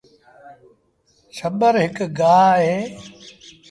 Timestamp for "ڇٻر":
1.35-1.73